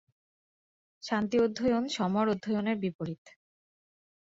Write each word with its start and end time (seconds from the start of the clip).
শান্তি 1.03 1.37
অধ্যয়ন 1.39 1.83
সমর 1.87 2.25
অধ্যয়নের 2.27 2.77
বিপরীত। 2.77 3.23